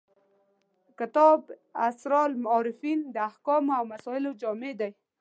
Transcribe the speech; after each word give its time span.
کتاب 0.99 1.39
اسرار 1.89 2.29
العارفین 2.35 2.99
د 3.13 3.17
احکامو 3.29 3.71
او 3.77 3.83
مسایلو 3.93 4.31
جامع 4.41 4.71
دی. 4.79 4.91